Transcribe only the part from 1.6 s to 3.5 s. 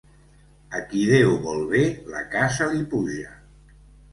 bé, la casa li puja.